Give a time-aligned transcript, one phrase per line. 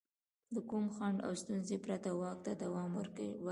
[0.53, 3.29] له کوم خنډ او ستونزې پرته واک ته دوام ورکړي.